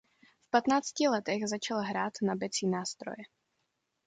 [0.45, 3.23] V patnácti letech začal hrát na bicí nástroje.